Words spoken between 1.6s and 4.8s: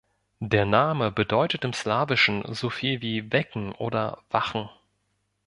im Slawischen so viel wie "wecken" oder "wachen".